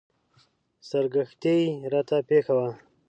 [0.89, 2.69] سرګښتۍ راته پېښه وه.